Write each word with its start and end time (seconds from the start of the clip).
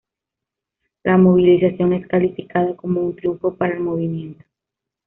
La 1.03 1.15
movilización 1.15 1.93
es 1.93 2.07
calificada 2.07 2.75
como 2.75 3.01
un 3.01 3.15
triunfo 3.15 3.53
para 3.55 3.75
el 3.75 3.81
movimiento. 3.81 4.43